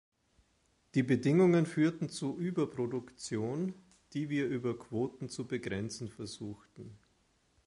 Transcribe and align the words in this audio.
Die 0.95 1.03
Bedingungen 1.03 1.67
führten 1.67 2.09
zu 2.09 2.35
Überproduktion, 2.39 3.75
die 4.13 4.29
wir 4.29 4.47
über 4.47 4.75
Quoten 4.75 5.29
zu 5.29 5.45
begrenzen 5.45 6.09
versuchten. 6.09 6.97